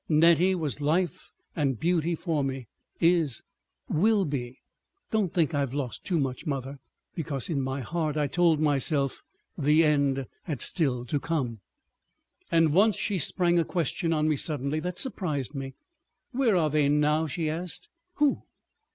[0.09, 4.59] Nettie was life and beauty for me—is—will be.
[5.11, 6.79] Don't think I've lost too much, mother."
[7.13, 9.21] (Because in my heart I told myself
[9.59, 11.59] the end had still to come.)
[12.51, 15.75] And once she sprang a question on me suddenly that surprised me.
[16.31, 17.87] "Where are they now?" she asked.
[18.15, 18.41] "Who?"